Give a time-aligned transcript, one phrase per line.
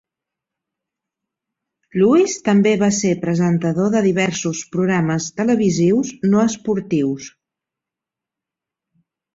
[2.01, 7.31] Lewis també va ser presentador de diversos programes televisius no esportius.